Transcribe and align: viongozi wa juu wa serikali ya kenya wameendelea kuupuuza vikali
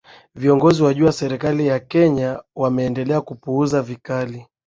viongozi 0.35 0.83
wa 0.83 0.93
juu 0.93 1.05
wa 1.05 1.11
serikali 1.11 1.67
ya 1.67 1.79
kenya 1.79 2.43
wameendelea 2.55 3.21
kuupuuza 3.21 3.81
vikali 3.81 4.47